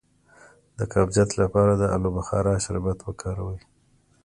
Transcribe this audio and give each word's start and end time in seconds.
د 0.77 0.79
قبضیت 0.93 1.29
لپاره 1.41 1.71
د 1.75 1.83
الو 1.95 2.09
بخارا 2.17 2.53
شربت 2.65 2.99
وکاروئ 3.03 3.59